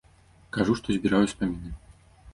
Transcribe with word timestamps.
Кажу, 0.57 0.77
што 0.79 0.97
збіраю 0.97 1.23
ўспаміны. 1.27 1.69